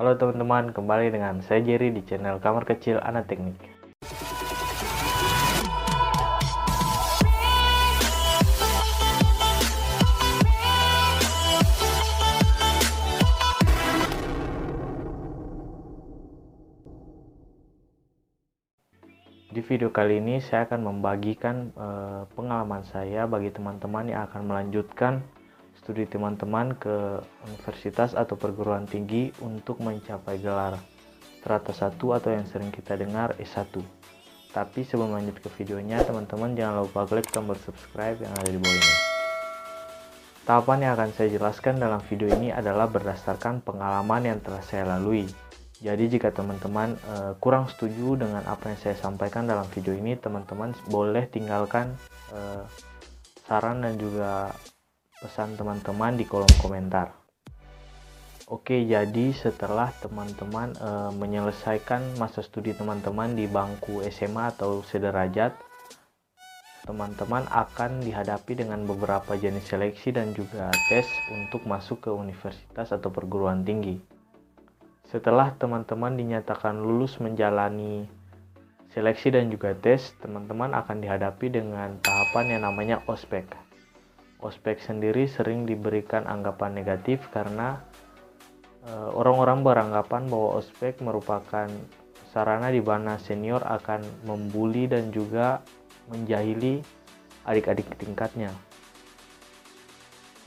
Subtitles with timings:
[0.00, 3.60] Halo teman-teman, kembali dengan saya Jerry di channel Kamar Kecil Anak Teknik.
[19.52, 25.20] Di video kali ini saya akan membagikan eh, pengalaman saya bagi teman-teman yang akan melanjutkan
[25.80, 30.76] studi teman-teman ke universitas atau perguruan tinggi untuk mencapai gelar
[31.40, 33.80] strata 1 atau yang sering kita dengar S1.
[34.52, 38.76] Tapi sebelum lanjut ke videonya, teman-teman jangan lupa klik tombol subscribe yang ada di bawah
[38.76, 38.94] ini.
[40.44, 45.24] Tahapan yang akan saya jelaskan dalam video ini adalah berdasarkan pengalaman yang telah saya lalui.
[45.80, 50.76] Jadi jika teman-teman uh, kurang setuju dengan apa yang saya sampaikan dalam video ini, teman-teman
[50.92, 51.96] boleh tinggalkan
[52.36, 52.68] uh,
[53.48, 54.52] saran dan juga
[55.20, 57.12] pesan teman-teman di kolom komentar.
[58.50, 65.54] Oke, jadi setelah teman-teman e, menyelesaikan masa studi teman-teman di bangku SMA atau sederajat,
[66.82, 73.12] teman-teman akan dihadapi dengan beberapa jenis seleksi dan juga tes untuk masuk ke universitas atau
[73.14, 74.02] perguruan tinggi.
[75.06, 78.08] Setelah teman-teman dinyatakan lulus menjalani
[78.90, 83.69] seleksi dan juga tes, teman-teman akan dihadapi dengan tahapan yang namanya ospek
[84.40, 87.80] ospek sendiri sering diberikan anggapan negatif karena
[88.84, 91.68] eh, orang-orang beranggapan bahwa ospek merupakan
[92.30, 95.60] sarana di mana senior akan membuli dan juga
[96.08, 96.80] menjahili
[97.44, 98.54] adik-adik tingkatnya.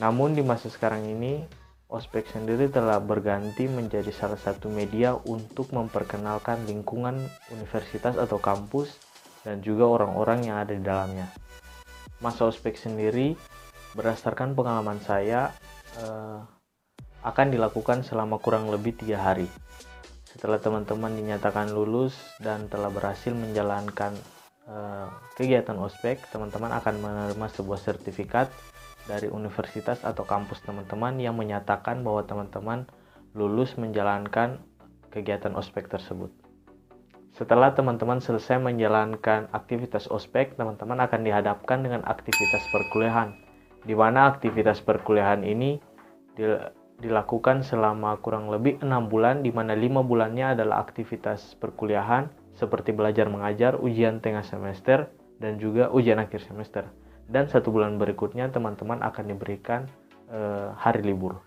[0.00, 1.44] Namun di masa sekarang ini,
[1.92, 7.20] ospek sendiri telah berganti menjadi salah satu media untuk memperkenalkan lingkungan
[7.52, 8.96] universitas atau kampus
[9.42, 11.28] dan juga orang-orang yang ada di dalamnya.
[12.22, 13.34] Masa ospek sendiri
[13.92, 15.52] berdasarkan pengalaman saya
[16.00, 16.40] uh,
[17.22, 19.46] akan dilakukan selama kurang lebih tiga hari.
[20.26, 24.16] Setelah teman-teman dinyatakan lulus dan telah berhasil menjalankan
[24.64, 28.48] uh, kegiatan ospek, teman-teman akan menerima sebuah sertifikat
[29.04, 32.88] dari universitas atau kampus teman-teman yang menyatakan bahwa teman-teman
[33.36, 34.62] lulus menjalankan
[35.12, 36.32] kegiatan ospek tersebut.
[37.32, 43.32] Setelah teman-teman selesai menjalankan aktivitas ospek, teman-teman akan dihadapkan dengan aktivitas perkuliahan
[43.82, 45.78] di mana aktivitas perkuliahan ini
[47.02, 53.26] dilakukan selama kurang lebih enam bulan, di mana lima bulannya adalah aktivitas perkuliahan seperti belajar
[53.26, 55.10] mengajar, ujian tengah semester,
[55.42, 56.86] dan juga ujian akhir semester.
[57.26, 59.90] Dan satu bulan berikutnya teman-teman akan diberikan
[60.30, 61.42] e, hari libur.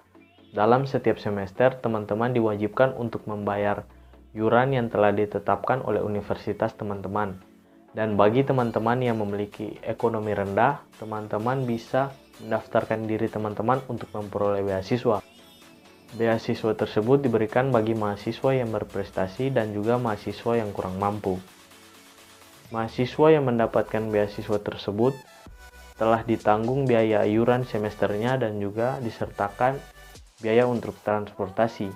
[0.51, 3.88] Dalam setiap semester, teman-teman diwajibkan untuk membayar
[4.35, 7.40] yuran yang telah ditetapkan oleh universitas teman-teman.
[7.95, 12.12] Dan bagi teman-teman yang memiliki ekonomi rendah, teman-teman bisa
[12.44, 15.23] mendaftarkan diri teman-teman untuk memperoleh beasiswa.
[16.16, 21.40] Beasiswa tersebut diberikan bagi mahasiswa yang berprestasi dan juga mahasiswa yang kurang mampu.
[22.72, 25.13] Mahasiswa yang mendapatkan beasiswa tersebut
[25.95, 29.79] telah ditanggung biaya iuran semesternya dan juga disertakan
[30.44, 31.88] biaya untuk transportasi.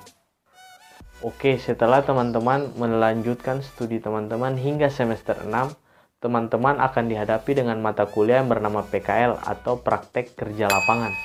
[1.19, 5.75] Oke, setelah teman-teman melanjutkan studi teman-teman hingga semester 6,
[6.19, 11.15] teman-teman akan dihadapi dengan mata kuliah yang bernama PKL atau Praktek Kerja Lapangan.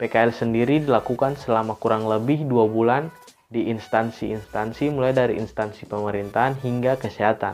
[0.00, 3.12] PKL sendiri dilakukan selama kurang lebih dua bulan
[3.52, 7.52] di instansi-instansi mulai dari instansi pemerintahan hingga kesehatan.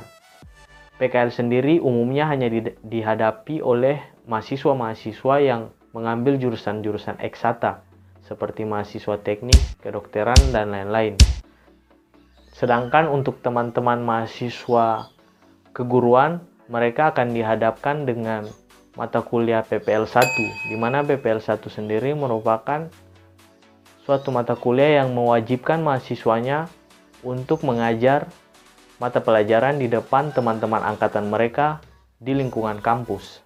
[1.02, 3.98] PKL sendiri umumnya hanya di, dihadapi oleh
[4.30, 7.82] mahasiswa-mahasiswa yang mengambil jurusan-jurusan eksata
[8.22, 11.18] seperti mahasiswa teknik, kedokteran, dan lain-lain.
[12.54, 15.10] Sedangkan untuk teman-teman mahasiswa
[15.74, 18.46] keguruan mereka akan dihadapkan dengan
[18.98, 22.88] mata kuliah PPL 1, di mana PPL 1 sendiri merupakan
[24.02, 26.70] suatu mata kuliah yang mewajibkan mahasiswanya
[27.22, 28.26] untuk mengajar
[28.96, 31.84] mata pelajaran di depan teman-teman angkatan mereka
[32.16, 33.44] di lingkungan kampus.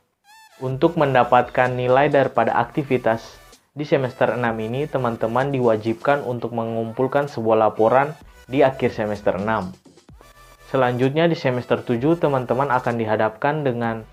[0.60, 3.40] Untuk mendapatkan nilai daripada aktivitas
[3.74, 8.12] di semester 6 ini, teman-teman diwajibkan untuk mengumpulkan sebuah laporan
[8.46, 9.89] di akhir semester 6.
[10.70, 14.06] Selanjutnya di semester 7 teman-teman akan dihadapkan dengan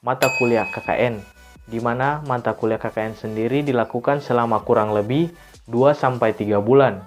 [0.00, 1.20] mata kuliah KKN
[1.64, 5.32] di mana mata kuliah KKN sendiri dilakukan selama kurang lebih
[5.68, 7.04] 2-3 bulan.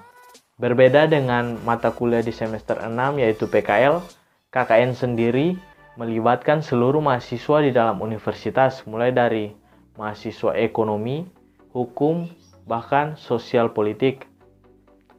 [0.57, 4.01] Berbeda dengan mata kuliah di semester 6 yaitu PKL,
[4.49, 5.53] KKN sendiri
[5.97, 9.53] melibatkan seluruh mahasiswa di dalam universitas mulai dari
[9.97, 11.25] mahasiswa ekonomi,
[11.73, 12.25] hukum,
[12.65, 14.25] bahkan sosial politik.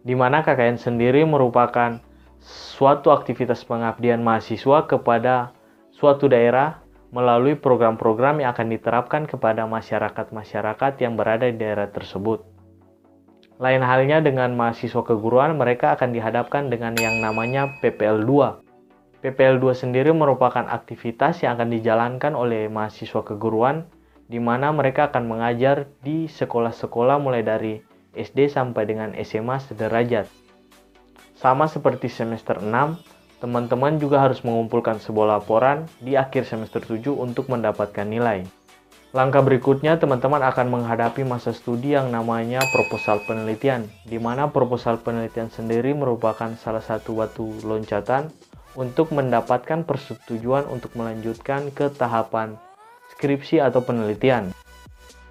[0.03, 2.03] Di mana KKN sendiri merupakan
[2.49, 5.53] suatu aktivitas pengabdian mahasiswa kepada
[5.93, 6.81] suatu daerah
[7.13, 12.45] melalui program-program yang akan diterapkan kepada masyarakat-masyarakat yang berada di daerah tersebut.
[13.61, 18.65] Lain halnya dengan mahasiswa keguruan, mereka akan dihadapkan dengan yang namanya PPL2.
[19.19, 23.91] PPL2 sendiri merupakan aktivitas yang akan dijalankan oleh mahasiswa keguruan
[24.31, 27.83] di mana mereka akan mengajar di sekolah-sekolah mulai dari
[28.15, 30.48] SD sampai dengan SMA sederajat.
[31.39, 32.99] Sama seperti semester 6,
[33.39, 38.43] teman-teman juga harus mengumpulkan sebuah laporan di akhir semester 7 untuk mendapatkan nilai.
[39.15, 45.47] Langkah berikutnya, teman-teman akan menghadapi masa studi yang namanya proposal penelitian, di mana proposal penelitian
[45.47, 48.35] sendiri merupakan salah satu batu loncatan
[48.75, 52.59] untuk mendapatkan persetujuan untuk melanjutkan ke tahapan
[53.15, 54.51] skripsi atau penelitian.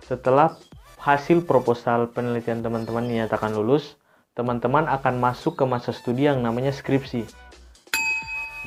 [0.07, 0.56] Setelah
[1.03, 3.96] hasil proposal penelitian teman-teman dinyatakan lulus,
[4.38, 7.25] teman-teman akan masuk ke masa studi yang namanya skripsi.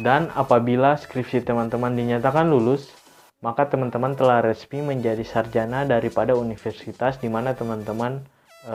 [0.03, 2.91] Dan apabila skripsi teman-teman dinyatakan lulus,
[3.39, 8.27] maka teman-teman telah resmi menjadi sarjana daripada universitas di mana teman-teman
[8.67, 8.75] e,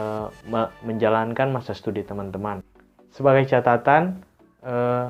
[0.88, 2.64] menjalankan masa studi teman-teman.
[3.16, 4.28] Sebagai catatan,
[4.60, 5.08] eh,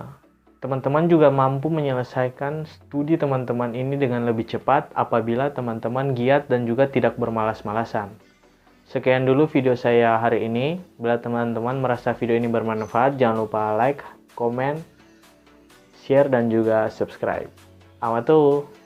[0.61, 6.85] teman-teman juga mampu menyelesaikan studi teman-teman ini dengan lebih cepat apabila teman-teman giat dan juga
[6.85, 8.13] tidak bermalas-malasan.
[8.85, 10.77] Sekian dulu video saya hari ini.
[11.01, 14.05] Bila teman-teman merasa video ini bermanfaat, jangan lupa like,
[14.37, 14.77] komen,
[16.05, 17.49] share, dan juga subscribe.
[17.97, 18.84] Amatuh!